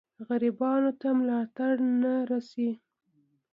[0.27, 2.69] غریبانو ته ملاتړ نه رسي.